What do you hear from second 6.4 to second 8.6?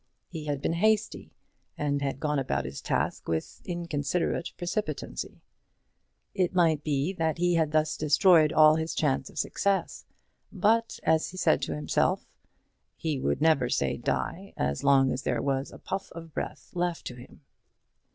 might be that he had thus destroyed